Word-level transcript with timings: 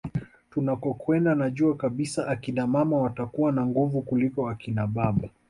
Tunakokwenda 0.49 1.35
najua 1.35 1.75
kabisa 1.75 2.27
akina 2.27 2.67
mama 2.67 2.97
watakuwa 2.97 3.51
na 3.51 3.65
nguvu 3.65 4.01
kuliko 4.01 4.49
akina 4.49 4.87
baba 4.87 5.29